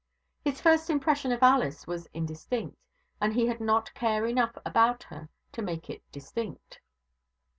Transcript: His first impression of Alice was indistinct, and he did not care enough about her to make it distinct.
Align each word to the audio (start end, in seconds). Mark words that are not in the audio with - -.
His 0.43 0.59
first 0.59 0.89
impression 0.89 1.31
of 1.31 1.43
Alice 1.43 1.85
was 1.85 2.07
indistinct, 2.11 2.75
and 3.21 3.33
he 3.33 3.45
did 3.45 3.61
not 3.61 3.93
care 3.93 4.25
enough 4.25 4.57
about 4.65 5.03
her 5.03 5.29
to 5.51 5.61
make 5.61 5.91
it 5.91 6.01
distinct. 6.11 6.79